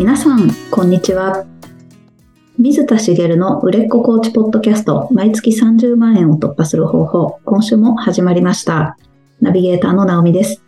[0.00, 1.44] 皆さん、こんにちは。
[2.58, 8.96] 水田茂の売れっ子コーチポッドキャスト、毎月30万円を突破する方法、今週も始まりました。
[9.42, 10.62] ナビゲーターの直美です。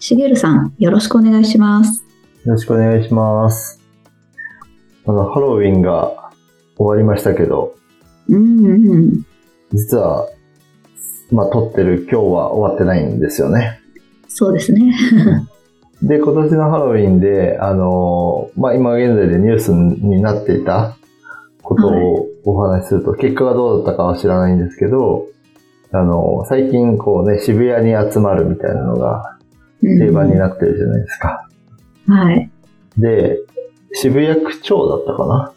[0.00, 2.04] 茂さん、よろしくお願いします。
[2.44, 3.80] よろしくお願いします。
[5.06, 6.30] あの、ハロウィンが
[6.76, 7.76] 終わりましたけど、
[8.28, 9.26] うんうん。
[9.72, 10.28] 実は、
[11.30, 13.80] まあ、撮ってる今日は終わってないんですよね。
[14.28, 14.94] そうですね。
[16.06, 20.96] で、今年のハロウィンで、あの、まあ、今現在でニュースになっていた
[21.62, 25.26] ことをお話しすると、結果がどうだったかは知らないんですけど、
[25.92, 29.38] あの、最近こうね、渋谷に集まるみたいなのが
[29.80, 31.48] 定番になってるじゃないですか。
[32.08, 32.50] はい。
[32.98, 33.38] で、
[33.92, 35.52] 渋谷区長だったかな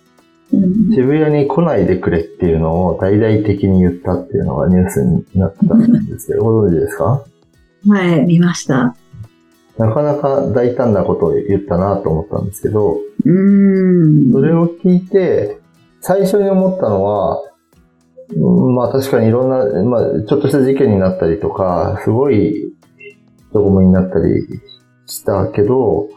[0.54, 7.26] うん渋谷に来ないでくれっていうのを大々的に言ったっていうのがニュースになってたんですけど、ご存知ですか？
[7.90, 8.95] はい、見ました。
[9.78, 14.31] なかなか大胆なことを言ったなと思ったんですけど、うーん。
[14.31, 15.59] それを聞いて、
[16.02, 17.44] 最初に思ったのは、
[18.36, 22.73] うんまあ確かにいろんな、まあちょっとした事件になったりとか、すごい
[23.52, 24.45] 人混みになったり
[25.05, 26.09] したけど、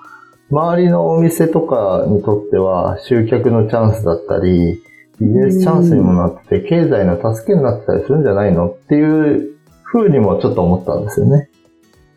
[0.50, 4.82] 周りのお店とかにとっては集客のチャンスだったり、
[5.20, 11.50] ビジネスチャンスにもなってて、経済の助けになってたりするんじゃないのっていう風にもちょっと思ったんですよね。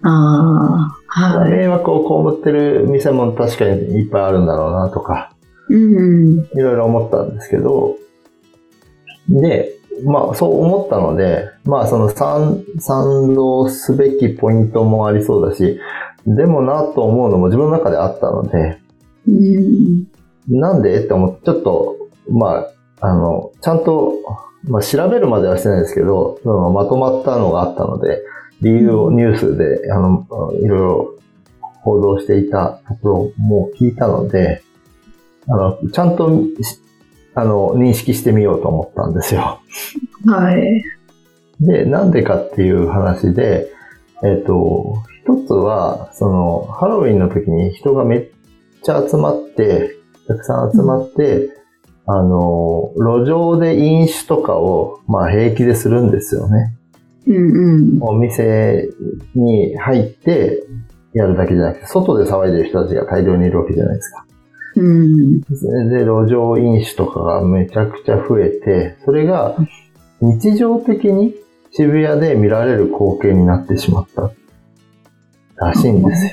[0.01, 1.51] ああ、はい。
[1.51, 5.31] 迷惑を被ってる店も確かにいっぱいあるんだろうなとか、
[5.69, 6.39] うん。
[6.39, 7.97] いろいろ思ったんですけど、
[9.29, 15.79] で、まあそう思ったので、まあその賛賛同すべきポイントもありそうだし、
[16.25, 18.79] でもなと思うのも自分の中であったので、
[19.27, 20.07] うん。
[20.47, 21.95] なんでって思って、ちょっと、
[22.31, 22.65] ま
[22.99, 24.13] あ、あの、ちゃんと、
[24.67, 28.23] まあ調べるまではしてないですけど、まとまったのがあったので、
[28.63, 30.25] 理由をニュースで、あの、
[30.59, 31.15] いろいろ
[31.81, 34.63] 報道していたところも聞いたので、
[35.47, 36.31] あの、ちゃんと、
[37.35, 39.59] あの、認識してみようと思ったんですよ。
[40.25, 40.83] はい。
[41.59, 43.67] で、なんでかっていう話で、
[44.23, 48.29] えっ、と、一つは、その、ハロウィンの時に人がめっ
[48.81, 51.49] ちゃ集まって、たくさん集まって、
[52.05, 56.75] あの、路上で飲酒とかを、まあ平気でするんですよね。
[57.27, 58.03] うんうん。
[58.03, 58.89] お店
[59.35, 60.63] に入って
[61.13, 64.25] やるだけじゃなくて、外で騒いでる人たちが大量にいるわけじゃないですか。
[64.75, 65.41] うん。
[65.41, 69.55] で、路上飲酒とかがめちゃくちゃ増えて、それが
[70.21, 71.35] 日常的に
[71.71, 74.31] 渋谷で見られる光景になってしまった
[75.57, 76.31] らしいんですよ。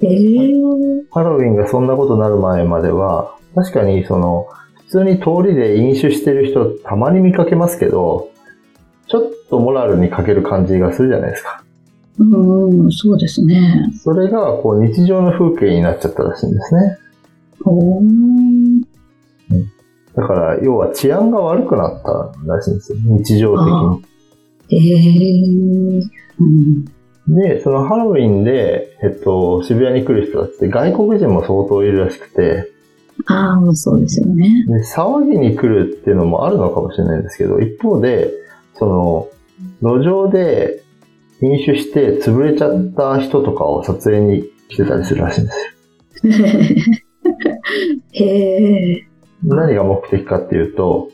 [0.00, 0.52] ええ
[1.10, 4.46] ハロウィンがそんなことになる前までは、確かにその、
[4.86, 8.30] 普通に通りで飲酒してる人たまに見かけますけど、
[9.08, 11.62] ちょっとモラルに欠ける感じがするじゃないですか。
[12.18, 13.90] うん、そうですね。
[14.02, 16.98] それがこう日常の風景になっちゃったらしいんですね。
[17.64, 18.88] おー
[20.18, 22.98] だから、要は治安が悪くなったらしいんですよ。
[23.04, 24.04] 日常的に。
[24.70, 26.02] ええ
[26.40, 26.84] うん。
[27.28, 32.68] で、そのハロウィンで、えっと、渋谷に来る人たちって外国人も相当いるらしくて、
[33.26, 34.64] ああ、そうですよね。
[34.66, 38.30] で騒ぎに来るっていうのもあるのかもしれないんですけど、一方で、
[38.78, 39.28] その、
[39.82, 40.82] 路上で
[41.40, 46.58] 飲酒して潰れちゃった人とかを撮影に来てたりするらしいんですよ。
[48.12, 48.24] へ
[48.94, 49.04] え。
[49.44, 51.10] 何が目的かっていうと、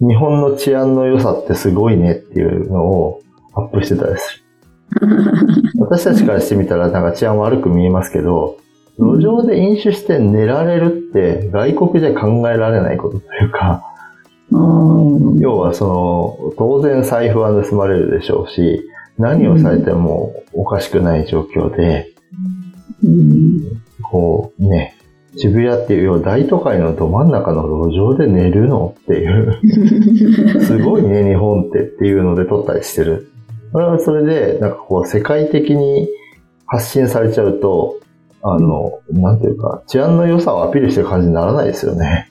[0.00, 3.20] 日本の治安の良さってすごいねっていうのを
[3.54, 4.44] アップしてたりする。
[5.78, 8.56] 私たちからしてみたらなんか治安悪く見えますけど、
[8.98, 13.84] 路上で飲酒して寝られるって外国じゃ考えられないことというか、
[14.50, 18.88] うん要はその、当然財布は盗まれるでしょうし、
[19.18, 22.12] 何をされてもおかしくない状況で、
[23.04, 24.96] うんこうね、
[25.36, 29.60] 渋谷っていう大都会のど真ん中の路上で寝るのっていう、
[30.62, 33.28] すごいね、日本ってっていうので撮ったりしてる。
[33.72, 36.08] それはそれで、なんかこう、世界的に
[36.66, 37.98] 発信されちゃうと、
[38.42, 42.29] あの、なんていうか、治安の良さをアピールしてる感じにならないですよね。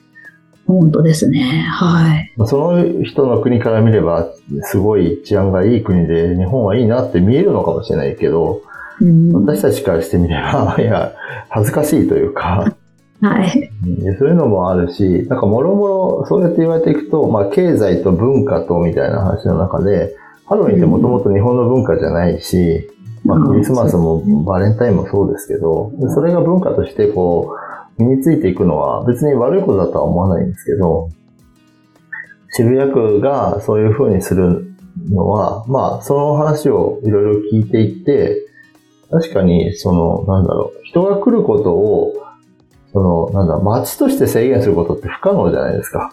[0.78, 1.66] 本当ですね。
[1.70, 2.32] はい。
[2.36, 4.28] まあその人の国から見れば、
[4.62, 8.62] すごい治安がいい国で、日本はいいなって見えるのかもしれないけど、
[9.00, 11.12] うん私たちからしてみれば、 いや、
[11.48, 12.74] 恥ずかしいというか、
[13.22, 13.70] はい。
[14.02, 20.16] でそういうのもあるし、なんかもろもろそうやって言われていくと、まあ経済と文化とみたいな話の中で、
[20.46, 22.90] ハロウィンってもともと日本の文化じゃないし、
[23.24, 27.69] まあクリスマスもバレンタインもそうですけど、それが文化としてこう、
[28.00, 31.10] 身についていくのは別に悪いことだとは思わないんですけど、
[32.52, 34.74] 渋谷区がそういう風にする
[35.10, 38.46] のは、まあその話をいろいろ聞いていって、
[39.10, 42.14] 確かにその、なんだろう、人が来ることを
[42.92, 46.12] その、なんだ、街として制限することって不可能じゃないですか。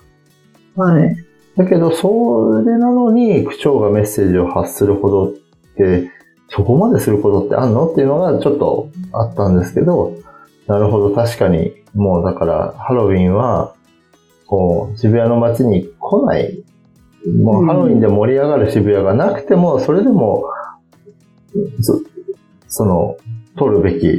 [0.76, 1.16] はい。
[1.56, 5.34] だけど、それなのに、区長がメッセージを発するほどっ
[5.76, 6.12] て、
[6.50, 10.14] そこまですることってあんのっていうのがちょっとあったんですけど、
[10.68, 13.74] なるほど、確かに、もうだから、ハロウィンは、
[14.46, 16.64] こう、渋谷の街に来ない、
[17.42, 20.44] もうハロウィンで盛り上がる渋谷がなくても、それでも、
[21.82, 22.02] そ
[22.68, 23.18] その、
[23.58, 24.18] 取るべき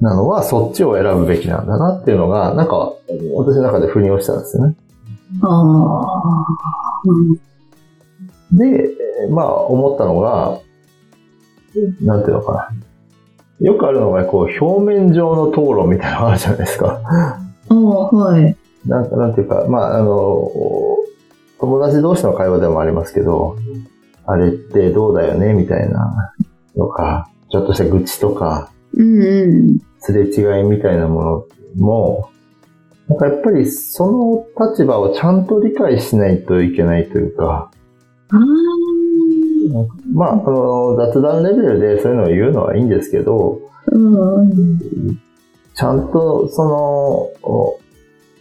[0.00, 2.92] なのは、そっちを選ぶべきなんだなっていうのが、なんか、
[3.34, 4.76] 私の中で腑に落ちたんですよね。
[5.42, 6.30] ああ。
[7.04, 7.52] うん
[8.52, 8.90] で、
[9.30, 10.60] まあ、思ったのが、
[12.02, 12.68] なんていうのかな。
[13.62, 17.00] よくあるのが、こう、表面上の討論みたいなのがあるじゃないですか。
[17.04, 18.56] ああ、はい。
[18.86, 20.50] なんか、なんていうか、まあ、あの、
[21.60, 23.56] 友達同士の会話でもありますけど、
[24.26, 26.34] あれってどうだよねみたいな
[26.76, 29.78] のか、ちょっとした愚痴とか、うんうん。
[30.00, 32.30] すれ違いみたいなものも、
[33.08, 34.10] なんかやっぱりそ
[34.58, 37.70] の立場をちゃんと理解しないといけないというか、
[38.30, 38.40] ああ。
[40.12, 44.40] まあ、あの、雑談レベルでそういうのを言うのはいいんですけど、うん。
[44.40, 45.20] うん。
[45.74, 47.80] ちゃんとその、お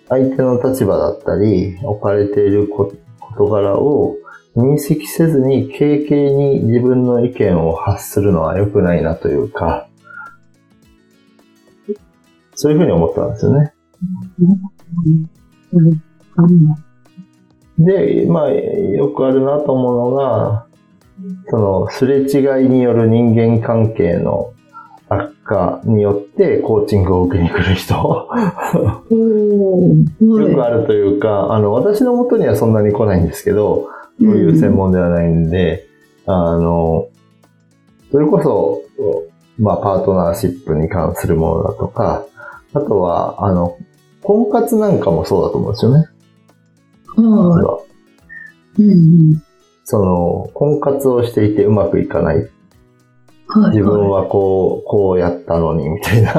[0.09, 2.91] 相手の立場だったり、置かれているこ
[3.31, 4.17] 事柄を
[4.55, 9.87] 認識せずに軽々に自分の意見を発するのは良くないなというか、
[12.55, 13.73] そういうふうに思ったんですよね。
[17.79, 20.67] で、まあ、よくあるなと思うのが、
[21.49, 24.53] その、すれ違いによる人間関係の
[25.09, 27.95] 悪化によってコーチングを受けに来る人。
[27.95, 28.29] よ
[30.55, 33.89] くあるというか、あの、私の元にはそんなに来ないんですけど、
[34.19, 35.87] そういう専門ではないんで、
[36.25, 37.09] あの、
[38.11, 38.81] それこそ、
[39.57, 42.25] まあ、パートナーシップに関するものだとか、
[42.73, 43.77] あとは、あの、
[44.23, 46.07] 婚活なんかもそうだと思うんですよね。
[47.17, 47.83] は
[48.79, 49.43] うんうん。
[49.83, 52.49] その、婚活をしていてうまくいかない。
[53.47, 53.71] はい。
[53.71, 56.31] 自分はこう、こうやったのに、みたいな。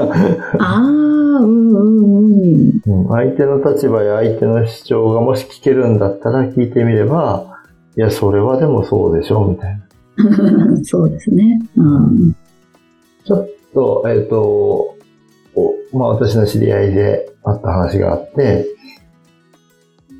[0.59, 2.83] ああ、うんうんうん。
[2.87, 7.61] うん相手の立場や相手の主張がもし聞けるんだったら聞いてみれば、
[7.97, 9.83] いや、それはでもそうでしょ、みたいな。
[10.85, 11.61] そうですね。
[11.77, 12.35] うん。
[13.25, 14.97] ちょっと、えっ、と、
[15.55, 18.67] おまあ私の知り合いであった話があって、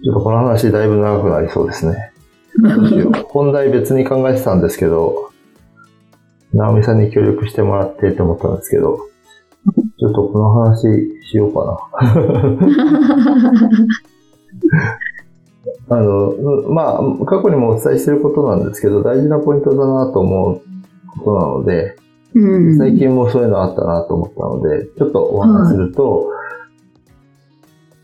[0.05, 2.12] ちょっとこの話だいぶ長くなりそうですね。
[3.29, 5.31] 本題別に考えてたんですけど、
[6.53, 8.99] 直美さんに協力してもらってって思ったんですけど、
[9.99, 10.83] ちょっとこの話
[11.31, 12.23] しようかな。
[15.97, 20.61] あの、うんまあ、過去にもお伝えしていることなんですけど、大事なポイントだなと思う
[21.19, 21.97] ことなので、
[22.35, 22.79] うん。
[22.79, 26.31] 最近もそういうのあったなと思ったので、ちょっとお話しすると、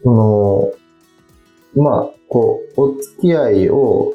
[0.04, 0.72] そ
[1.74, 4.12] の、まあ、こう、お付き合いを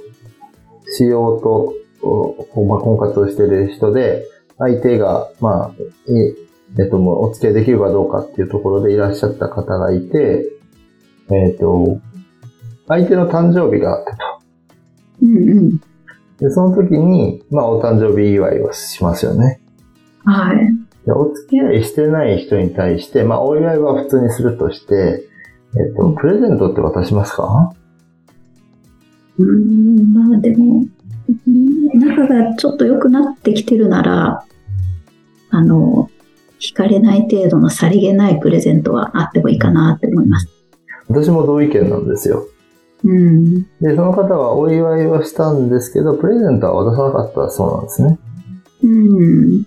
[0.96, 4.26] しようと、おまあ、婚活をしている人で、
[4.58, 5.72] 相手が、まあ、
[6.10, 6.36] え
[6.80, 10.46] えっと、もうお付き合いできるかどうかっていうところでいらっしゃった方がいて、
[11.32, 12.00] えっと、
[12.88, 14.18] 相手の誕生日があったと。
[15.22, 15.78] うんうん。
[16.40, 19.62] で、その時に、まあ、お誕生日祝いをしますよね。
[20.26, 20.58] はい。
[21.06, 25.28] でお付き合いしてない人に対して、まあ、お祝いは普通にするとして、
[25.76, 27.74] えっと、プレゼントって渡しますか？
[29.38, 30.84] うん、まあでも、
[31.48, 34.46] うん仲がちょっと良くなってきてるなら、
[35.50, 36.10] あの、
[36.60, 40.48] 惹かれない程度のさりげないプレゼントはあってもいいかなって思います。
[41.10, 42.48] 私も同意見なんですよ。
[43.04, 43.64] うん。
[43.64, 48.20] で、その方はお祝いはしたんですけど、プレゼントは渡さなかったそうなんですね。
[48.84, 49.64] うん。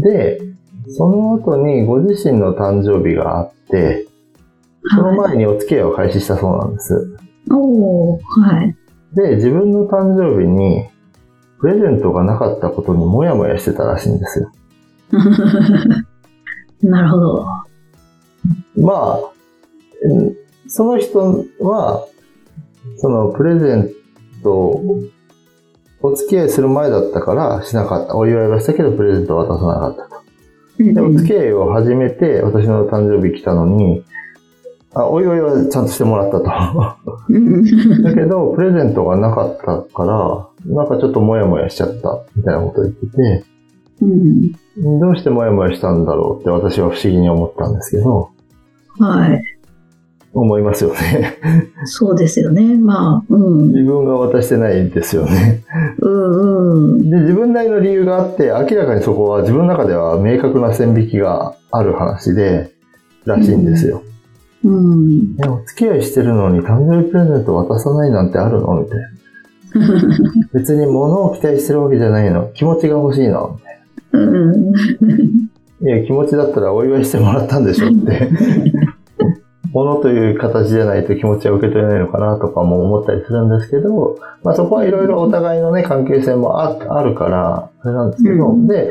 [0.00, 0.40] で、
[0.88, 4.06] その後にご自身の誕生日があって、
[4.90, 5.18] そのはい。
[5.18, 7.16] 前にお付き合いを開始したそうなんです。
[7.50, 8.76] おー、はい。
[9.14, 10.88] で、自分の誕生日に、
[11.60, 14.50] プレゼントがなかったことにもやもやしてたらしいんですよ。
[16.82, 17.46] なるほど。
[18.76, 19.18] まあ、
[20.02, 20.36] うん
[20.70, 22.06] その人は、
[22.98, 23.90] そのプレゼン
[24.42, 25.02] トを
[26.00, 28.16] お付き合いする前だったからしなかった。
[28.16, 30.22] お祝いはしたけどプレゼントは渡さなかったと。
[30.78, 34.04] うんで、お付き合いを始めて私の誕生日来たのに、
[34.92, 36.50] あお祝いはちゃんとしてもらったと。
[37.28, 43.44] うんだけど、プレゼントがなかったから、なんかちょっとモヤモヤしちゃったみたいなことを言ってて、
[44.02, 44.52] うん。
[45.00, 48.30] どうしてモヤモヤしたんだろうって私は不思議に思ったんですけど、
[48.98, 49.42] はい。
[50.32, 51.36] 思いますよね。
[51.84, 52.76] そうですよね。
[52.76, 53.68] まあ、うん。
[53.68, 55.64] 自分が渡してないですよね。
[55.98, 57.10] うんうん。
[57.10, 62.72] で、自分なりの理由があって、明らかにそこは自分の中では明確な線引きがある話で、
[63.24, 64.02] らしいんですよ。
[64.64, 65.36] うん。
[65.42, 68.80] え、お付き合いしてるのに誕生日プレゼント渡さないなんてあるの？
[68.80, 69.08] みたいな。
[70.52, 72.50] 別に物を期待してるわけじゃないの。
[72.54, 73.58] 気持ちが欲しいの？
[74.12, 74.74] うん。
[75.82, 77.88] いや、気持ちだったらお祝いしてもらったんでしょ？
[77.88, 78.30] って。
[79.72, 88.90] 物という形じゃないと気持ちは受け取れないのかなとかも思ったりするんですけど、まあそこはいろいろお互いのね、関係性もああるから、あれなんですけど、うんで、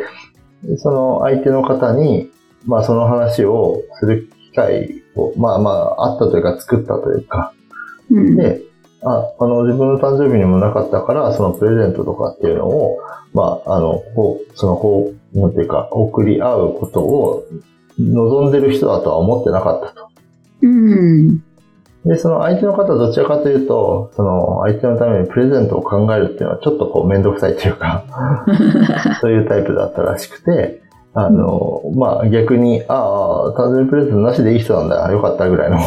[0.78, 2.32] その相手の方に、
[2.66, 7.54] まあその話をする機会を、まあまああったというか作ったというか、
[8.12, 8.36] うん。
[8.38, 8.62] で、
[9.04, 13.00] あ、あの、自分の誕生日にもなかったから、そのプレゼントとかっていうのを、
[13.34, 17.46] まあ、あの、こう、その、こう、なんていうか、送り合うことを
[18.00, 20.10] 望んでる人だとは思ってなかったと。
[20.64, 21.44] うん。
[22.06, 28.06] で、その相手の方はどちらかというと、その相手のためにプレゼントを考えるっていうのはちょっとこうめんどくさいというか、
[29.22, 30.82] そういうタイプだったらしくて、
[31.14, 35.78] あの、まあ逆に、ああ、誕生日プレゼントなしでいい人なんだ、よかったぐらいの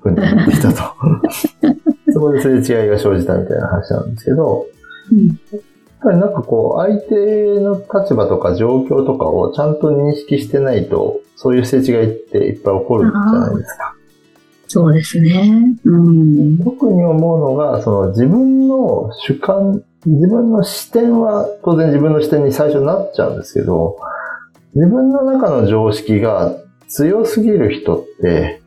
[0.00, 0.82] ふうに言ってきたと。
[2.12, 4.66] そこですれ違いが生じたみたいな話なんですけど、
[5.10, 5.28] うん
[6.02, 13.94] やっぱりなんかこう、相手の立場とか状況とかをちゃんと認識してないと、そういうすれ違いっていっぱい起こるじゃないですか。
[14.66, 15.76] そうですね。
[15.84, 16.58] うん。
[16.58, 23.98] 特に思うのが、その自分の主観、自分の視点は当然自分の視点に最初なっちゃうんですけど、
[24.74, 26.56] 自分の中の常識が
[26.88, 28.62] 強すぎる人って、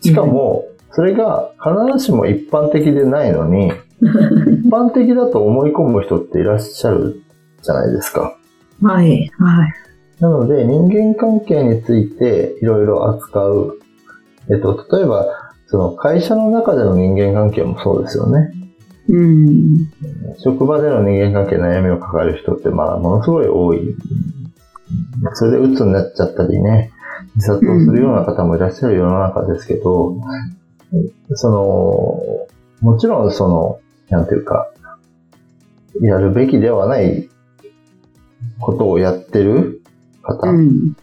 [0.00, 7.22] しかも、それが必ずしも一般的でないのに、一般的だと思い込む人っていらっしゃる
[7.62, 8.36] じゃないですか。
[8.82, 9.72] はい、はい。
[10.20, 13.78] なので、人間関係についていろいろ扱う。
[14.50, 15.26] えっと、例えば、
[15.66, 18.52] その会社の中での人間関係もそうですよね。
[19.08, 19.88] うん。
[20.38, 23.96] 職場での人間関係悩みを抱える人って、まあ、ものすごい多い。
[25.34, 26.90] それで鬱になっちゃったりね、
[27.36, 30.16] 自殺をするような方もいらっしゃる世の中ですけど、
[31.34, 32.48] そ
[32.80, 33.80] の、もちろんその、
[34.10, 34.70] なんていうか、
[36.00, 37.28] やるべきではない
[38.60, 39.82] ことをやってる
[40.22, 40.96] 方、うん。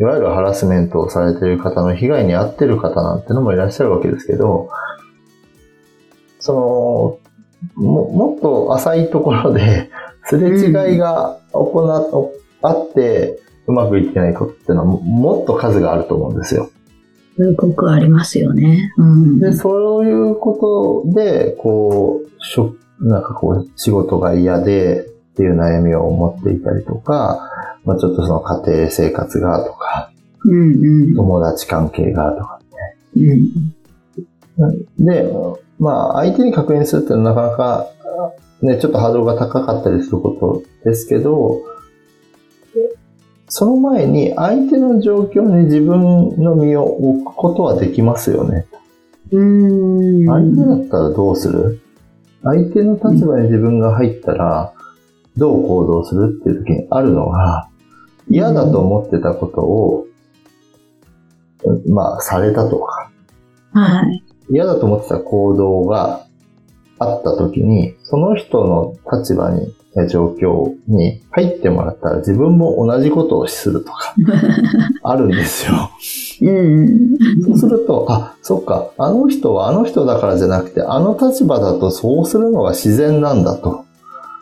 [0.00, 4.70] いわゆるハラスメントをされている方の被害に遭ってる方なんてのもいらっしゃるわけですけど、
[6.38, 7.20] そ
[7.74, 9.90] の、ももっと浅いところで、
[10.24, 16.70] すれ違いが行っ、あって、うまくいってないことっていうのはももっと数があると思うんですよ。
[17.36, 18.92] すごくありますよね。
[18.96, 19.38] うん。
[19.38, 27.48] で、そういうことで、こう、しょなんかこう、仕事が嫌でっていう悩みを持っていたりとか、
[27.84, 30.10] まあちょっとその家庭生活がとか、
[30.44, 31.14] うんうん。
[31.14, 32.60] 友達関係がとか。
[33.16, 33.74] うん。
[34.98, 35.32] で、
[35.78, 37.86] まあ相手に確認するっていうのはなかなか、
[38.62, 41.62] ね、ちょっとハードルが高かったりすることですけど、
[43.48, 48.66] その前に相手の状況に自分の身を置くことはできますよね。
[49.30, 50.26] うん。
[50.26, 51.80] 相手だったらどうする？
[52.42, 54.72] 相手の立場に自分が入ったら、
[55.36, 57.68] どう行動するっていう時にあるのが、
[58.30, 60.06] 嫌だと思ってたことを、
[61.88, 63.10] まあ、されたとか、
[63.72, 64.22] はい。
[64.50, 66.26] 嫌だと思ってた行動が
[66.98, 74.14] あった時に、その人の立場に、や状況に入ってもらったら自分も同じことをするとか、
[75.02, 75.90] あるんですよ。
[76.42, 77.18] うん。
[77.44, 83.84] そうすると、あ、そっか、あの人はあの人だからじゃなくて、あの立場だとそうするのが自然なんだと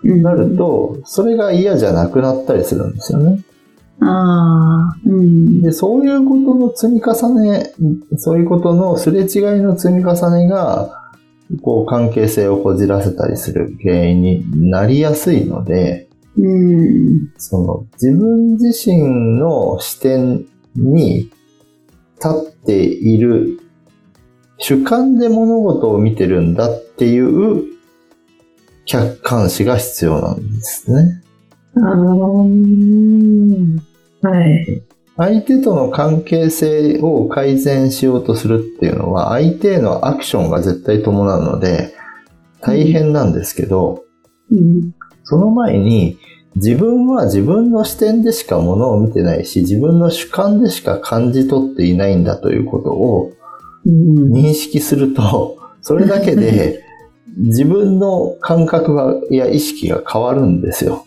[0.05, 3.41] なると、それが嫌じゃなくなったりするんですよね。
[4.01, 5.63] ああ、うん。
[5.63, 7.73] で、そういうことの積み重ね、
[8.17, 9.27] そういうことのすれ違い
[9.63, 11.06] の積み重ねが、
[11.63, 17.33] こう関係性をこじらせたりする原因になりやすいので、うん。
[17.39, 21.31] その自分自身の視点に
[22.17, 23.61] 立っている
[24.59, 27.65] 主観で物事を見てるんだっていう
[28.85, 31.23] 客観視が必要なんですね。
[31.77, 31.93] ああ、
[34.29, 34.83] はい。
[35.17, 41.95] 相手との関係性を改善しようとするっていうのは相手へのアクションが絶対伴うので
[42.61, 44.05] 大変なんですけど、
[44.51, 44.95] うん。
[45.25, 46.19] その前に
[46.55, 53.33] 自分は自分の視点でしか物を見てないし自分の主観でしか感じ取っていないんだということを。
[53.87, 56.83] 認識するとそれだけで
[57.37, 61.07] 自分の感覚がや意識が変わるんですよ。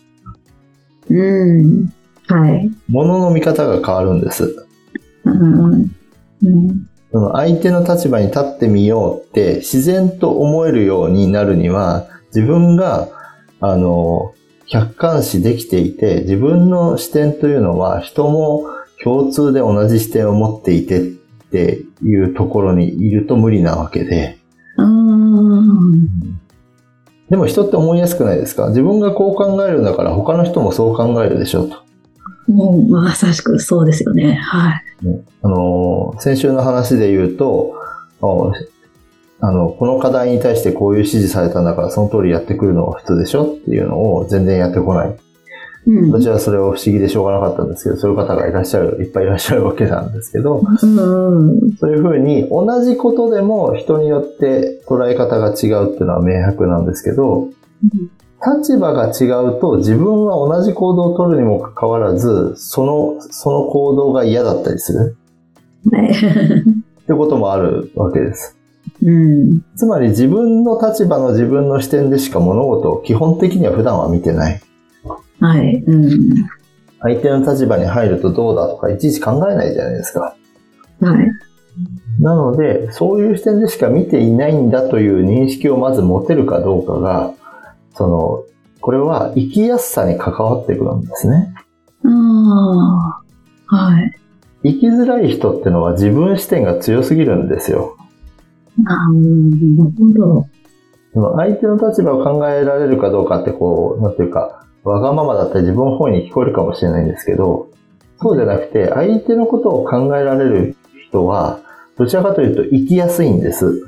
[1.10, 1.92] うん。
[2.32, 2.70] はい。
[2.88, 4.66] 物の見方が変わるんです。
[5.24, 5.90] うん。
[6.42, 6.88] うん。
[7.10, 13.08] その相手の立場に立ってみようって自然と思えるようになるには自分が
[13.60, 14.32] あの
[14.66, 18.68] 客観視できていて自分の視点というのは人も
[19.02, 21.02] 共通で同じ視点を持っていてっ
[21.50, 24.38] ていうところにいると無理なわけで。
[27.28, 28.68] でも人って思いやすくないですか？
[28.68, 31.89] 自分がこう考えるんだから他の人もそう考えるでしょと。
[32.50, 34.34] もう、まさしくそうですよね。
[34.34, 34.82] はい。
[35.42, 37.74] あのー、先週の話で言うと、
[38.20, 38.26] あ
[39.42, 45.16] あの、この課題に対してこういう指示されたんだからその通りやってくるのが普通でしょっていうのを全然やってこない。
[45.86, 46.10] うん。
[46.12, 51.76] 私はそれを不思議でしょうがなかったんですけど、そういう方がいらっしゃる、いっぱいいらっしゃるわけなんですけど、うんうん。
[51.78, 57.48] そういうふうに同じことでも人によって捉え方が違うっていうのは明白なんですけど、
[58.44, 65.16] 立場が違うと自分は同じ行動を取るにもかかわらず、その、その行動が嫌だったりする
[65.92, 66.10] はい。
[66.10, 66.12] っ
[67.06, 68.56] てこともあるわけです。
[69.02, 69.64] うん。
[69.76, 74.60] つまり自分の立場の自分の視点でしか物事を基本的には普段は見てない。
[75.40, 75.82] はい。
[75.86, 76.34] うん。
[77.00, 80.36] 相手の立場に入るとどうだとかいちいち考えないじゃないですか。
[81.00, 81.26] はい。
[82.20, 87.32] なので、そういう視点でしか見ていないんだという認識をまず持てるかどうかが、
[88.00, 88.44] その、
[88.80, 91.52] これは生きやすさに関わってくるんですね。
[92.02, 93.22] あ
[93.68, 93.76] あ。
[93.76, 94.18] はい。
[94.62, 97.98] 生きづらい人ってのは自分視点が強すぎるんですよ。
[98.82, 100.46] なるほど。
[101.12, 107.68] その相手の立場を考えられるかどうかってこう、なんていうか、わがままだったり自分本位に聞こえるかもしれないんですけど、
[108.22, 110.76] そうじゃなくて、相手のことを考えられる
[111.06, 111.60] 人は、
[111.98, 113.84] どちらかというと生きやすいんです。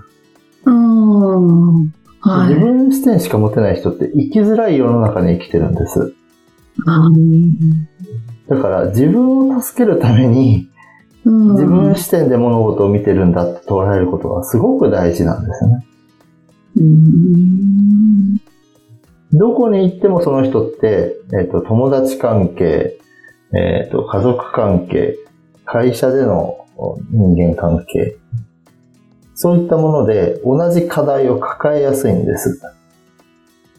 [0.67, 2.02] ああ。
[2.23, 2.55] はい。
[2.55, 6.15] 自分視点しか持てない人って生きづらい世の中に生きてるんです。
[6.87, 7.11] あ
[8.49, 10.71] だから自分を助けるために
[11.25, 15.87] 自分視点で物事を見てるんだって捉えることはすごく大事なんですよね。
[16.77, 18.37] うん。
[19.33, 22.99] どこに行ってもその人って、えっ、と、友達関係、
[23.55, 25.17] えっ、と、家族関係、
[25.65, 26.67] 会社での
[27.11, 28.17] 人間関係、
[29.35, 32.61] そういったもので同じ課題を抱えやすいんです。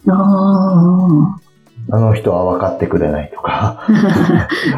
[0.08, 1.44] ああ。
[1.92, 3.88] あの人は分かってくれないとか、 あ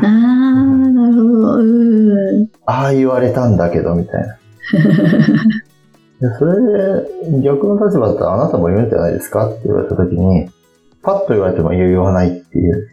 [0.01, 1.53] あ、なるほど。
[1.59, 2.47] うん。
[2.65, 4.37] ああ言われたんだけど、みたいな。
[6.21, 6.53] でそれ
[7.31, 10.49] で、逆の立場だったらあなたも言うんじゃないですかって言われたときに、
[11.03, 12.87] パッと言われても言わないっていう、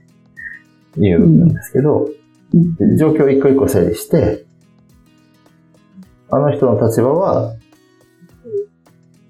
[0.98, 2.22] 言うんですけど、うん
[2.98, 4.44] 状況を一個一個整理して、
[6.30, 7.54] あの人の立場は、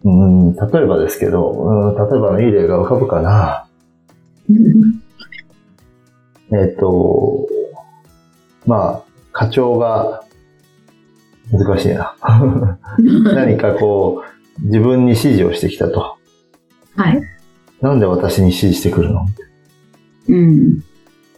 [0.04, 3.66] うん、例えばですけど、うん、例えばのいい例が浮かぶかな。
[6.52, 7.46] えっ、と、
[8.66, 10.24] まあ、課長が、
[11.50, 12.14] 難しいな。
[13.34, 14.22] 何かこ
[14.60, 16.16] う、自分に指示をしてきたと。
[16.96, 17.20] はい。
[17.80, 19.26] なんで私に指示してくるの？
[20.28, 20.82] うん。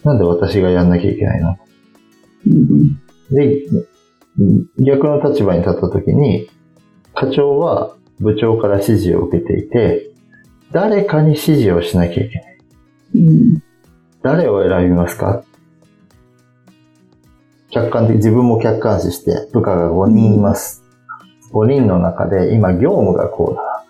[0.05, 1.57] なんで私がやんなきゃいけないの？
[2.47, 3.01] うん。
[3.31, 3.63] で、
[4.79, 6.51] 逆の立場に立った時に、
[7.15, 10.11] 課長は部長から指示を受けていて、
[10.73, 12.59] 誰かに指示をしなきゃいけない。
[13.15, 13.63] うん。
[14.23, 15.45] 誰を選びますか？
[17.71, 20.85] 客観的、自分も客観視して、部下が5人います。
[21.53, 23.85] 5人の中で今業務がこうだな。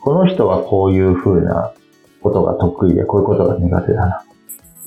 [0.00, 1.72] この人はこういう風な
[2.20, 4.24] ことが得意で、こういうことが苦手だな。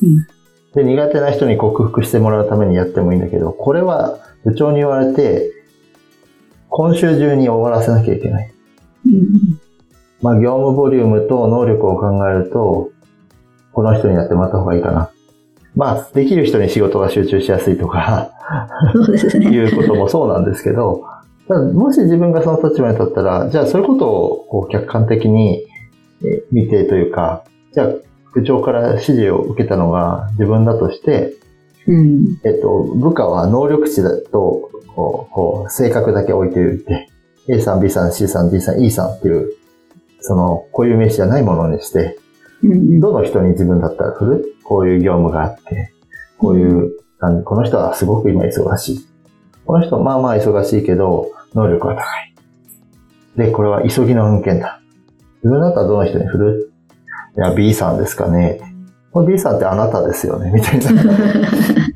[0.01, 0.27] うん
[0.73, 5.49] で、苦手な人に克服してもらうためにやってもいいんだけど、これは部長に言われて、
[6.69, 8.53] 今週中に終わらせなきゃいけない。
[9.05, 9.59] うん。
[10.21, 12.91] まあ、業務ボリュームと能力を考えると、
[13.71, 15.11] この人にやってもらった方がいいかな。
[15.75, 18.31] まあ、できる人に仕事が集中しやすいとか、
[18.93, 19.57] そうですいね。
[19.59, 21.03] うこともそうなんですけど、
[21.73, 25.63] もし自分がその立場に立ったら、じゃあそういうことをこう客観的に
[26.23, 27.89] え見てというか、じゃあ
[28.33, 31.33] 部長から指示を受けたのが自分だとして、
[31.87, 32.39] うん。
[32.43, 37.07] えっと、部下は能力値だと、こう、こう性格だけ置いておいて、
[37.47, 39.51] A さん、B さん、C さん、D さん、E さんっていう、
[40.21, 42.17] その、固有名詞じゃないものにして、
[42.63, 42.99] うん。
[42.99, 44.55] どの人に自分だったら振る？
[44.63, 45.93] こういう業務があって、
[46.39, 46.91] こういう、
[47.45, 49.07] この人はすごく今忙しい。
[49.65, 52.33] この人まあまあ忙しいけど、能力は高い。
[53.37, 54.81] で、これは急ぎの案件だ。
[55.43, 56.71] 自分だったらどの人に振る？
[57.37, 58.59] いや、B さんですかね。
[59.11, 60.91] これ B さんってあなたですよね、みたいな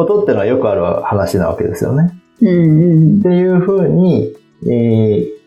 [0.00, 2.12] ことってのはよくある話なわけですよね。
[2.40, 2.48] うん。
[2.48, 4.34] うんっていうふうに、
[4.64, 5.40] えー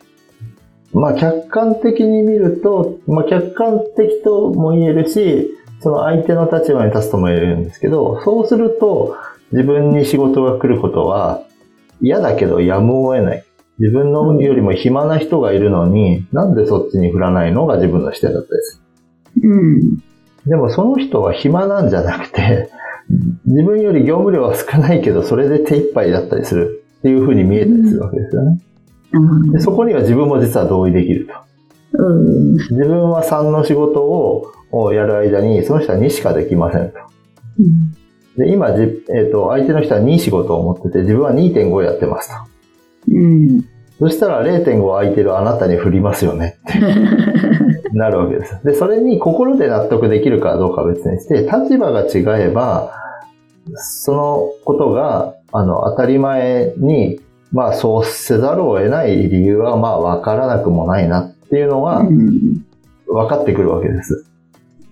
[0.94, 5.50] まあ客観的に見ると、まあ客観的とも言えるし、
[5.82, 9.18] その相手の立場に立つとも言えるんですけど、そうすると
[9.52, 11.42] 自分に仕事が来ることは
[12.00, 13.44] 嫌だけどやむを得ない。
[13.80, 18.82] 自分のよりも暇な人がいるのに、なんでそっちに振らないのが自分の視点だったです。
[19.42, 19.98] うん。
[20.46, 22.70] でもその人は暇なんじゃなくて、
[23.46, 28.62] 自分より業務量は少ないけど、それで手一杯だったりするっていうふうに見えたりするわけですよね。
[29.52, 31.34] でそこには自分も実は同意できると。
[32.04, 32.54] うん。
[32.54, 36.98] 自分は3の仕事ををやる間に、その人は2しかできませんと。
[38.38, 38.82] で、今じ、
[39.16, 42.36] えっ、と、相手の人は2仕事を持ってて、自分は2.5やってますと。
[43.10, 43.62] うん。
[44.00, 46.80] そしたら0.5空いてるあなたに振りますよねって
[47.94, 48.60] なるわけです。
[48.66, 52.92] で、それに心で納得できるかどうかは別にして、立場が違えば、
[53.76, 57.20] そのことが、あの、当たり前に、
[57.52, 62.66] まあそうせざるを得ない理由は、まあわからなくもないなっていうのはうん
[63.08, 64.26] 分かってくるわけです。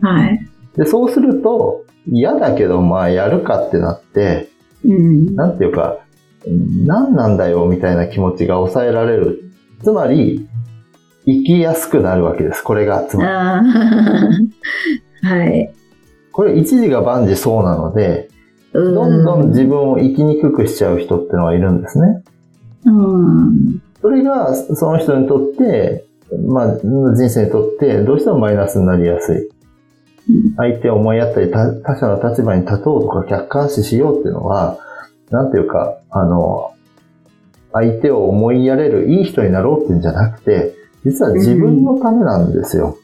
[0.01, 0.39] はい。
[0.77, 4.49] で、そうすると、嫌だけど、まあやるかってなって、
[4.85, 5.35] うん。
[5.35, 5.99] なんていうか、
[6.47, 9.51] 何なんだよみたいな気持ちが抑えられる。
[9.83, 10.47] つまり、
[11.25, 12.63] 生きやすくなるわけです。
[12.63, 13.29] これが、つまり。
[15.27, 15.71] はい。
[16.31, 18.29] これ一時が万事そうなので、
[18.73, 22.23] どどんどん自分を生きにくくしちゃう人ってのはいるんですね。
[22.85, 23.81] うん。
[24.01, 26.05] それが、その人にとって、
[26.47, 29.49] まあ、人生にとって、どうしてもマイナスになりやすい。
[30.57, 34.77] 相手を思いやったり、他他者の立場に立とうとか客観視しようっていうのは、
[35.29, 36.73] なんていうか、あの、
[37.73, 42.97] 相手を思いやれるいい人になろうっていうんじゃなくて、実は自分のためなんですよ。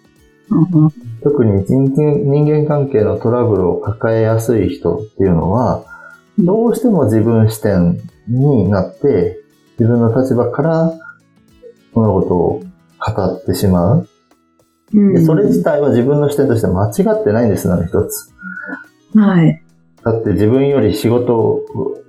[1.27, 5.83] 特に人間人間関係のトラブルを抱えやすい人っていうのは、
[6.39, 9.37] どうしても自分視点になって、
[9.77, 10.93] 自分の立場から
[11.93, 12.63] 物事を
[12.99, 14.09] 語ってしまう。
[14.93, 18.33] でそれ自体は自分の視点として間違ってないんです、何一つ。
[19.13, 19.61] はい。
[20.05, 21.65] だって自分より仕事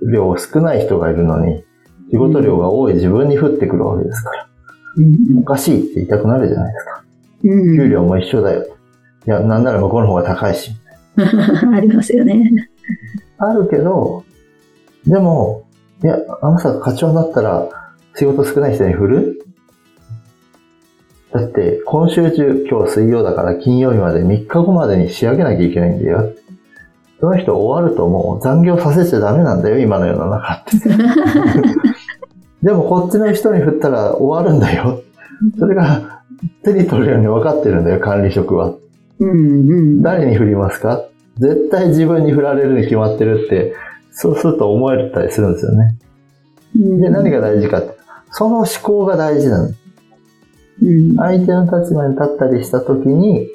[0.09, 1.65] 量少ない人がいるのに、
[2.09, 4.47] 仕事量が多い自分に降ってくるわけですから。
[5.37, 7.03] おかしいって言いたくなるじゃないですか。
[7.43, 8.78] うん給料も一緒だよ。
[9.27, 10.71] いや、なんなら向こうの方が高いし。
[11.17, 12.51] ありますよね。
[13.37, 14.23] あるけど、
[15.05, 15.63] でも、
[16.03, 17.69] いや、あなたが課長になったら
[18.15, 19.45] 仕事少ない人に振る？
[21.33, 26.31] だって、今週中、今日水曜だから金曜日まで3日後までに仕上げなきゃいけないんだよ。
[27.19, 30.71] その人終わるともう残業させちゃダメなんだよ、今の世の中って。
[32.63, 35.01] でもこっちの人に振ったら終わるんだよ。
[35.59, 36.21] それが
[36.63, 38.73] 手に取るように分かってるんだよ、管理職は。
[39.19, 39.33] うんう
[39.99, 40.01] ん。
[40.01, 41.05] 誰に振りますか？
[41.37, 43.75] 絶対自分に振られるに決まってるって、
[44.11, 45.97] そうすると思えたりするんですよね。
[46.75, 47.97] で、何が大事かって、
[48.31, 49.69] その思考が大事なの。
[50.81, 53.47] うん相手の立場に立ったりした時に、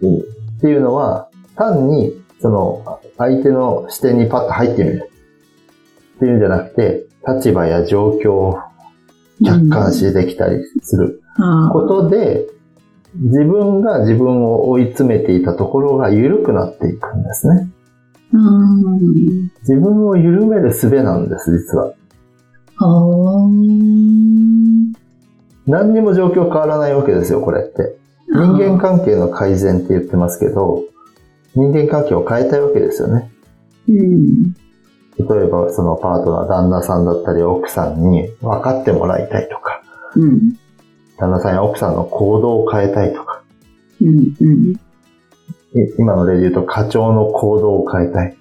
[0.00, 0.20] うんっ
[0.60, 5.10] ていうのは、単に、その、相手の視点にパッと入ってみる。
[6.16, 8.60] っていうんじゃなくて、立場や状況を
[9.44, 12.46] 客観視できたりするあことで、
[13.14, 17.68] 自分が自分を追い詰めていたところが緩くなっていくんですね。
[18.34, 21.92] あうん自分を緩める術なんです、実は。
[22.78, 22.84] あ
[25.66, 27.96] 何にも状況変わらないわけですよ、これって。
[28.28, 30.82] 人間関係の改善って言ってますけど、
[31.54, 33.30] 人間関係を変えたいわけですよね。
[33.88, 34.54] うん
[35.18, 39.82] 例えば、そのパートナー、旦那さんだったり奥さんに分かってもらいたいとか、
[40.16, 40.58] うん
[41.22, 43.44] 旦那さんや奥さんの行動を変えたいとか、
[44.00, 44.08] うん
[44.40, 44.78] うんい
[45.96, 48.36] 今の例で言うと課長の行動を変えたい。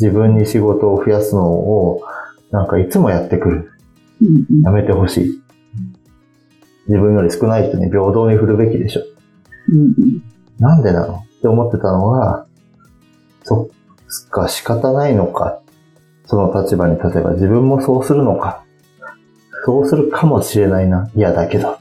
[0.00, 2.02] 自分に仕事を増やすのを、
[2.50, 3.70] なんかいつもやってくる。
[4.20, 5.42] うんやめてほしい。
[6.88, 9.02] 自分より少ない人に平等に振るべきでしょ。
[9.72, 10.22] うん
[10.58, 11.14] なんでなの？
[11.14, 12.46] って思ってたのが、
[13.44, 13.70] そ
[14.26, 15.60] っか、仕方ないのか。
[16.26, 18.64] その立場に立てば自分もそうするのか。
[19.64, 21.08] そうするかもしれないな。
[21.14, 21.78] 嫌だけど。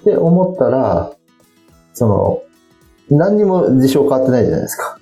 [0.00, 1.12] って思ったら、
[1.94, 2.42] その、
[3.10, 4.98] 何にも事象変わってないじゃないですか。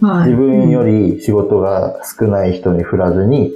[0.00, 3.52] はい自分より仕事が少ない人に振らずに、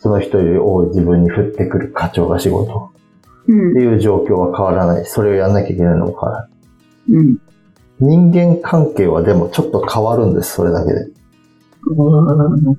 [0.00, 2.90] その人より多い自分に振ってくる課長が仕事
[3.46, 5.04] うんっていう状況は変わらない。
[5.04, 6.50] それをやんなきゃいけないのも変わらない。
[7.10, 7.38] うん
[8.00, 11.00] 人間関係はでもちょっと変わるんです、それだけで。
[11.86, 12.76] うん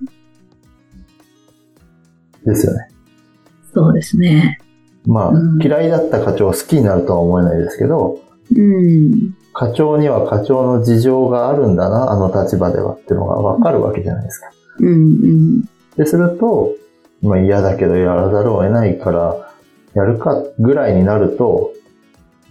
[2.46, 2.88] ですよね。
[3.74, 4.60] そうですね。
[5.06, 8.20] まあ、うん嫌いだった課長を好きになるとは思えないですけど、
[8.56, 14.52] うん課長には課長の事情があるんだな、あの立場ではっていうのがわかるわけじゃないですか。
[14.80, 15.62] うんうん
[15.96, 16.74] で、すると、
[17.22, 19.52] まあ嫌だけどやらざるを得ないから、
[19.94, 21.72] やるかぐらいになると、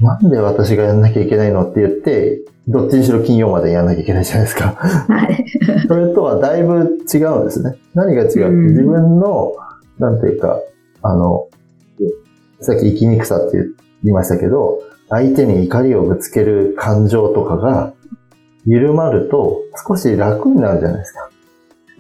[0.01, 4.75] なんで私がやんなきゃいけないのって言って、どっちにしろ金曜までやんなきゃいけないじゃないですか。
[4.79, 5.45] はい。
[5.87, 7.77] それとはだいぶ違うんですね。
[7.95, 9.53] 何が違ううん自分の、
[9.99, 10.61] なんていうか、
[11.03, 11.49] あの、
[12.65, 13.59] さっき生きにくさって
[14.03, 17.93] 言いましたけど、相手に怒りをぶつける感情とかが、
[18.67, 21.31] 緩まると少し楽になるじゃないですか。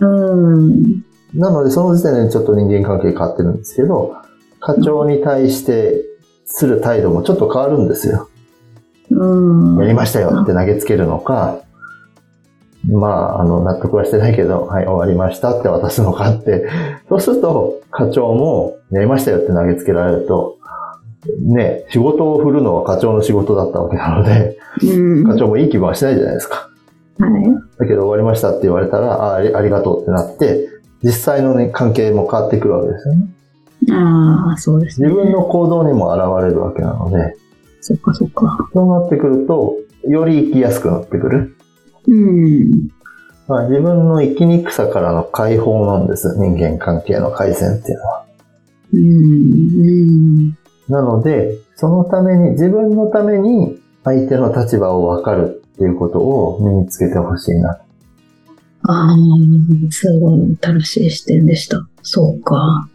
[0.01, 1.05] うん。
[1.35, 4.17] なので、その時点でちょっと人間関係変わってるんですけど、
[4.61, 6.03] 課長に対して
[6.47, 8.29] する態度もちょっと変わるんですよ。
[9.11, 9.79] うん。
[9.81, 11.61] やりましたよって投げつけるのか、
[12.91, 16.69] まあ、あの、納得はしてないけど、はい、終わりましたって渡すのかって、
[17.09, 20.59] そうすると、課長も、やりましたよって投げつけられると、
[21.41, 25.25] ね、仕事を振るのは課長の仕事だったわけなので、うん。
[25.25, 26.69] 課長もいい気分はしないじゃないですか。
[27.19, 27.45] はい。
[27.79, 30.69] だけど終わりましたって言われたら、あありありがとうってなって、
[31.03, 33.29] 実際のね、関係も変わってくるわけですよね。
[33.93, 35.09] ああ、そうですね。
[35.09, 37.37] 自分の行動にも現れるわけなので、
[37.81, 38.69] そっかそっか。
[38.73, 39.77] そうなってくると、
[40.09, 41.57] より生きやすくなってくる。
[42.09, 42.89] うん。
[43.47, 46.35] まあ、自分の生きにくさからの解放なんです。
[46.39, 48.24] 人間関係の改善っていうのは。
[48.95, 50.49] うん。
[50.49, 50.59] うん。
[50.89, 57.79] なので、そのために、自分のために相手の立場を分かるっていうことを身につけてほしいな。
[58.87, 59.17] ああ、
[59.91, 61.87] すごい新しい視点でした。
[62.03, 62.89] そうか。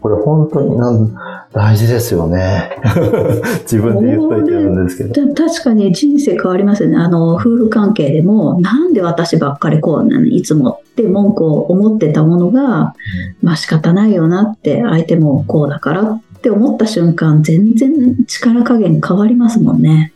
[0.00, 1.14] これ本当になん
[1.52, 2.70] 大事ですよね。
[3.62, 5.26] 自分で言っといてるんですけど。
[5.26, 6.96] で確かに人生変わりますよね。
[6.96, 12.94] あの、夫婦関係でも、なんで私ばっかりこうなのいつもって文句を思ってたものが、
[13.42, 17.90] まあ仕方ないよなって、相手もこうだからって思った瞬間、全然
[18.26, 20.12] 力加減変わりますもんね。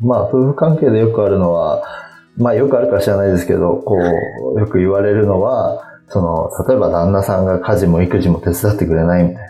[0.00, 1.82] まあ、夫婦関係でよくあるのは、
[2.36, 3.96] まあよくあるか知らないですけど、こ
[4.56, 9.44] う、よく言われるのは、その、例えば旦那さんが家事も育児も手伝ってくれないみたい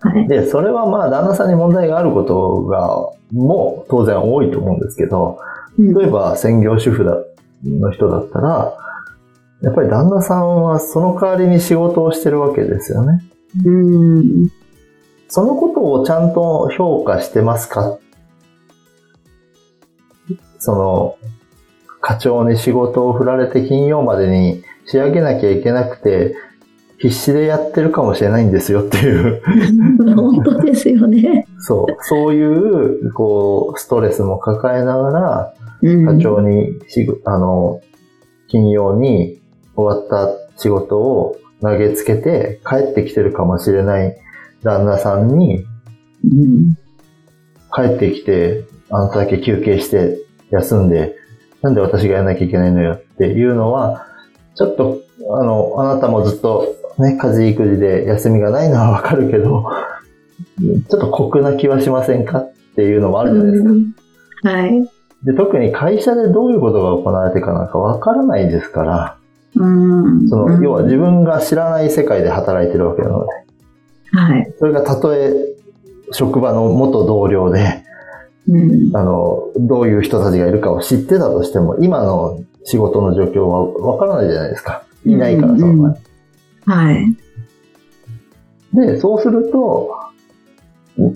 [0.00, 0.28] はい。
[0.28, 0.28] な。
[0.28, 5.38] で、それはまあ旦那さんに問題があることが、も当然多いと思うんですけど、
[5.78, 7.18] うん例えば専業主婦だ
[7.64, 8.74] の人だったら、
[9.60, 13.20] やっぱり旦那さんはその代わりに仕事をしてるわけですよね。
[13.64, 14.48] うん。
[15.28, 17.98] そのことをちゃんと評価してますか？
[20.58, 21.16] その、
[22.00, 26.34] 課長に仕事を振られて金曜までに仕上げなきゃいけなくて、
[26.98, 29.40] 必死でやってるかもしれないんですよっていう、
[30.16, 31.46] 本当ですよね。
[31.58, 36.06] そう、そういう、こう、ストレスも抱えながら、うん。
[36.06, 36.74] 課長に
[37.24, 37.80] あの、
[38.48, 39.40] 金曜に
[39.76, 44.16] 終わった仕事を投げつけて帰ってきてるかもしれない
[44.64, 45.64] 旦那さんに、
[46.24, 46.74] うん。
[47.72, 50.18] 帰ってきて、あなただけ休憩して
[50.50, 51.14] 休んで、
[51.62, 54.07] なんで私がやらなきゃいけないのよっていうのは、
[54.58, 54.98] ちょっと、
[55.30, 59.64] あの、あなたもずっとね、家事育児で休みがないのは わかるけど、
[60.88, 63.70] ちょっと酷な気はしませんかっていうのもあるじゃないですか。
[63.70, 63.94] うん
[64.40, 64.88] はい。
[65.24, 69.16] で、特に会社でどういうことが行われてかなんかわからないですから、
[69.56, 73.26] うんその、要は自分が知らない世界で働いてるわけなので、
[74.12, 74.54] はい。
[74.58, 75.32] それがたとえ
[76.12, 77.82] 職場の元同僚で、
[78.48, 84.82] うんあの、どういう人たちがいるかを知ってたとしても、今の仕事の状況はわからないじゃないですか。
[85.06, 85.96] いないから、その場に。
[86.66, 87.16] はい。
[88.74, 89.96] で、そうすると、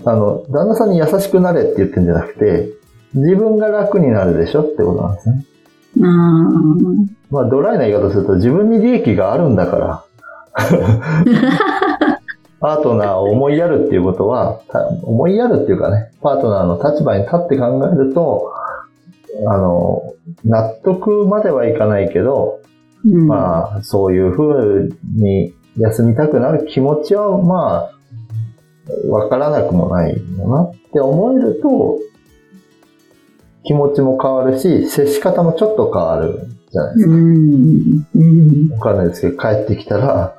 [0.05, 2.69] あの、旦那さんに優しくなれって言ってるんじゃなくて、
[3.13, 5.45] 自分が楽になるでしょってことなんですね。
[5.97, 10.03] うんまあ、ドライな言い方すると、自分に利益があるんだから、
[12.59, 18.51] パートナーを思いやるっていうことは、た思いやるっていうかね、パートナーの立場に立って考えると、
[19.47, 20.13] あの、
[20.45, 22.61] 納得まではいかないけど、
[23.05, 31.99] うんまあ、そういう風に休みたくなる気持ちは、まあ、わからなくもないよなって思えると、
[33.65, 37.11] 気持ちも変わるし、接し方もちょっと変わるじゃないですか。
[37.13, 40.35] うんうんわかんないですけど、帰ってきたら、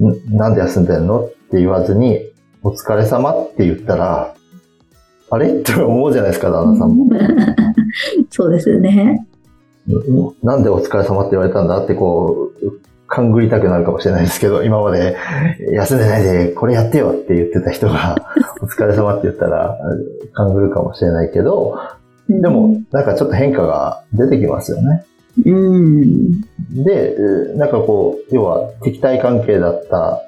[0.00, 2.30] んなんで休んでんのって言わずに、
[2.62, 4.34] お疲れ様って言ったら、
[5.30, 5.60] あれ？
[5.60, 7.06] って思うじゃないですか、旦那さんも。
[8.30, 9.26] そうですよね。
[9.88, 15.16] うんなんでお疲れ様って言われたんだってこう、勘ぐりたくなるかもしれないですけど、今まで
[15.72, 18.16] 休んでないでこれやってよって言ってた人が、
[18.62, 19.78] お疲れ様って言ったら、
[20.32, 21.76] 勘ぐるかもしれないけど、
[22.28, 25.04] でも、なんかちょっと変化が出てきますよね。
[25.44, 26.40] うん、
[26.84, 30.22] で、えーなんかこう、要は敵対関係だった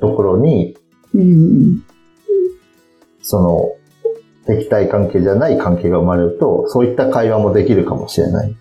[0.00, 0.76] ところに、
[1.14, 1.82] うん、
[3.22, 3.72] その、
[4.46, 8.54] 敵対関係じゃない関係が生まれると、そういった会話もできるかもしれない。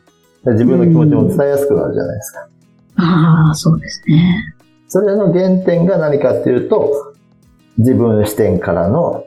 [0.45, 2.47] で自分の気持ちも伝えやすくなるじゃないですか。
[2.97, 4.55] ああ、そうですね。
[4.87, 7.13] それの原点が何かっていうと、
[7.77, 9.25] 自分視点からの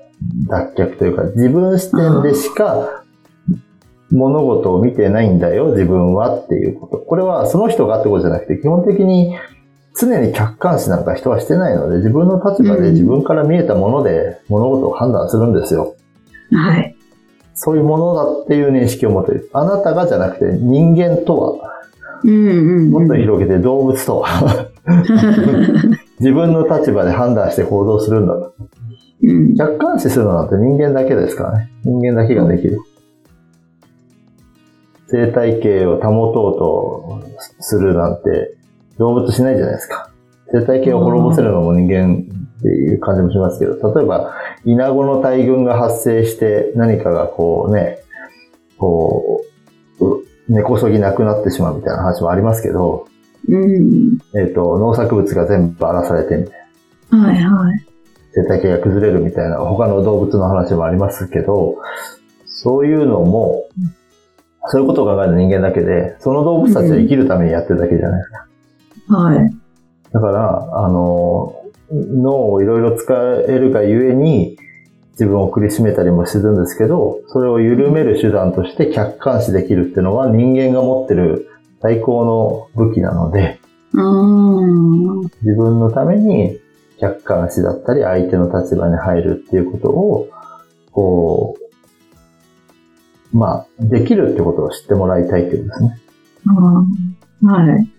[0.49, 3.05] 脱却というか、自分視点でしか
[4.11, 6.99] 物事を見てないんだよ、自分はっていうこと。
[6.99, 9.37] これはその人がってことじゃなくて、基本的に
[9.99, 15.95] 常に客観視なんか人はしてないので、自分の立場でうん自分から見えたもので物事を判断するんですよ。
[16.53, 16.97] はい。
[17.55, 19.51] そういうものだっていう認識を持ってる。
[19.53, 21.83] あなたがじゃなくて人間とは、
[22.25, 24.71] うんうんもっと広げて動物とは、
[26.21, 28.55] 自分の立場で判断して行動するんだと。
[29.25, 31.71] うん客観視するのなんて人間だけですからね。
[31.85, 32.79] 人間だけができる。
[35.09, 38.55] 生態系を保とうとするなんて
[38.99, 40.11] 動物しないじゃないですか。
[40.53, 42.25] 生態系を滅ぼせるのも人間
[42.63, 44.33] っていう感じもしますけど、例えば、
[44.65, 47.99] イナゴの大群が発生して何かがこうね、
[48.79, 49.45] こ
[49.99, 53.09] う、う根こそぎなくなってしまうみたいな話もありますけど、
[53.49, 56.55] うんえっ、と、農作物が全部荒らされてみたい
[57.11, 57.27] な。
[57.27, 57.87] はいはい。
[58.35, 61.77] 生態系が崩れるみたいな他の動物の話もありますけど、
[62.47, 63.69] そういうのも、
[64.69, 69.17] そういうことを考える人間だけで、その動物たちは生きるためにやってるだけじゃないですか。
[69.17, 69.51] はい。
[70.13, 71.62] だから、あの、
[71.93, 74.57] 脳をいろいろ使えるがゆえに、
[75.13, 81.51] 自分を苦しめたりもするんですけど、それを緩める手段として客観視できるっていうのは人間が持ってる
[81.83, 83.61] 最高の武器なので、
[83.93, 85.21] うん。
[85.21, 86.59] 自分のために
[86.99, 90.29] 客観視だったり相手の立場に入るっていうことを、
[90.93, 91.57] こ
[93.33, 96.01] う、まあ、できるってことを知ってもらいたいっていうことですね。
[97.43, 97.92] はい。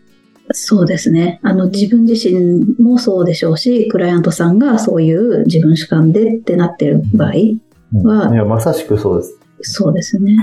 [0.54, 1.40] そうですね。
[1.44, 9.40] あの、自分自身もそうでしょうし、クライアントさんがそういう自分主観でってなってる場合、うんはいや、まさしくそうです。
[9.62, 10.36] そうですね。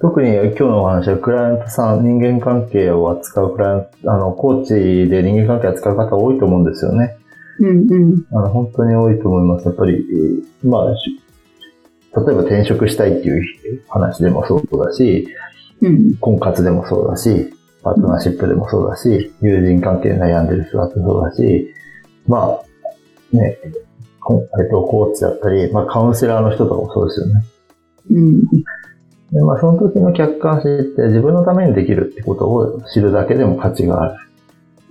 [0.00, 4.74] 特に今日のお話はクライアントさん、人間関係を扱うクライアント、あの、コーチ
[5.10, 7.16] で人間関係を扱う方多いと思うんですよね。
[7.58, 8.24] うんうん。
[8.30, 9.66] あの、本当に多いと思います。
[9.66, 11.20] やっぱり、えーまあ、し
[12.16, 15.26] 例えば転職したいっていう話でもそうだし、
[15.80, 16.16] うん。
[16.20, 21.74] 婚活でもそうだし、パートナーシップでもそうだし、友人関係で悩んでる人だってそうだし、
[22.26, 23.58] まあ、ね、
[24.20, 27.44] こえっと、コーチだったり、まあ、カウンセラーの人とかもそうですよね。
[28.10, 28.40] うん。
[29.32, 34.16] でまあ、その時の客観視って自分のためにできるってことを知るだけでも価値がある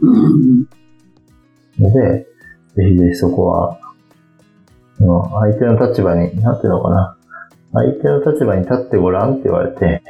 [0.01, 0.65] うん。
[1.79, 2.27] ので、
[2.75, 3.87] ぜひぜひそこは、うん
[4.99, 7.17] 相手の立場に、なんていうのかな。
[7.73, 10.01] 相手の立場に立ってごらんって言われて、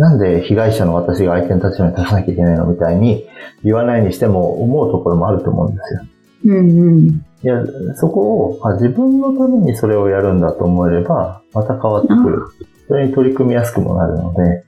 [0.00, 3.28] なんで被害者の私が相手の立場に立たなきゃいけないのみたいに
[3.62, 6.00] 言わないにしても思うところもあると思うんですよ。
[6.46, 7.08] うんうん。
[7.08, 7.62] いや、
[7.96, 12.46] そこをあ自分のためにそれをやるんだと思えれば、また変わってくる。
[12.88, 14.64] それに取り組みやすくもなるので、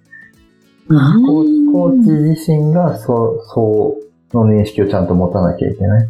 [0.90, 3.96] あコーコーチ自身がそう、そ
[4.34, 6.08] うの認識をちゃんと持たなきゃいけない。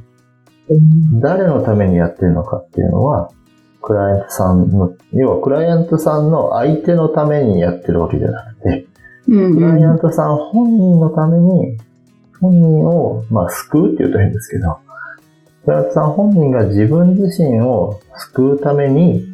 [1.20, 3.30] 誰のためにやってるのかっていうのは、
[3.82, 8.51] クライアントさんの、要はクライアントさんの相手のためにやってるわけじゃな
[9.26, 11.78] クライアうントさん本人のために、
[12.40, 14.78] 本人を、まあ、救うって言うと変ですけど、
[15.64, 18.00] クライアントさん本人が自分自身を
[18.32, 19.24] 救うために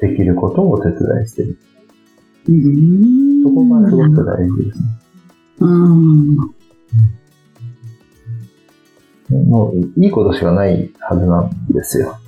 [0.00, 1.58] できることをお手伝いしてる。
[2.52, 3.42] ん。
[3.44, 4.84] そこがすごく大事ですね。
[5.60, 6.36] うん。
[9.48, 12.18] もう、いいことしかないはずなんですよ。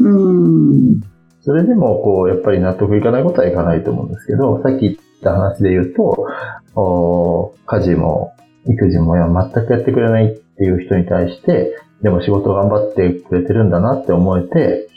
[0.00, 1.00] うん。
[1.42, 6.26] それでも、こう、やっぱり納得いかないことはいかないと思うんですけど、さっき言った話で言うと、
[6.74, 8.34] お家事も
[8.66, 14.88] 育児もや全くやってくれないっていう人に対して、でも仕事頑張ってくれてるんだなって思えて、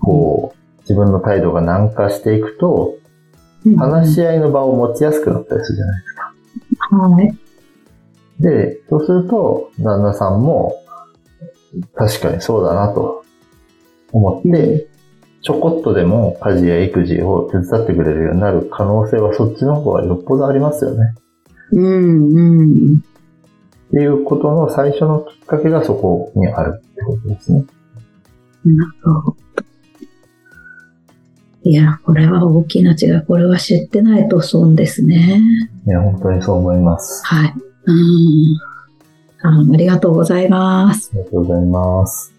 [0.00, 2.96] こう、自分の態度が軟化していくと、
[3.76, 6.32] 話し合いの場を持ちやすくなったりするじゃないですか。
[6.96, 7.38] はい。
[8.40, 10.76] で、そうすると、旦那さんも、
[11.94, 13.24] 確かにそうだなと
[14.12, 14.87] 思って、
[15.48, 21.14] ちょこっとでも家事や育児を手伝ってくれるようになる可能性はそっちの方がよっぽどありますよね。
[21.72, 22.96] うんうん。
[22.98, 27.64] っていうことの最初のきっかけがそこにあるってことですね。
[28.66, 29.36] なるほど。
[31.62, 33.22] いや、これは大きな違い。
[33.26, 35.40] これは知ってないと損ですね。
[35.86, 37.24] いや、本当にそう思います。
[37.24, 37.54] はい。
[37.86, 38.58] うん。
[39.40, 41.10] あありがとうございます。
[41.14, 42.37] ありがとうございます。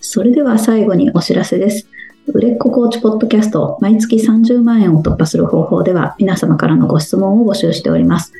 [0.00, 1.88] それでは最後にお知らせです。
[2.26, 8.32] 売れっ子コーチポッドキャスト毎月30万円を突破する方法では皆様からのご質問を募集しております。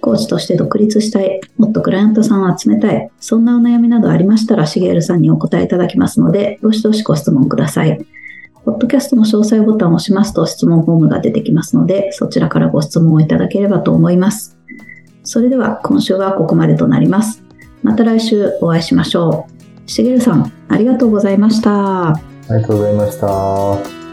[0.00, 8.04] コーチとして独立したい、もっとクライアントさんを集めたい、そんなお悩みなどありましたら、しげるさんにお答えいただきますので、どしどしご質問ください。
[8.64, 14.58] ポッドキャストの詳細ボタンを押しますと質問フォームが出てきますので、そちらからご質問をいただければと思います。
[15.22, 17.42] それでは今週はここまでとなります。
[17.82, 19.55] また来週お会いしましょう。
[19.86, 22.08] しげるさん、ありがとうございました。
[22.10, 24.05] ありがとうございました。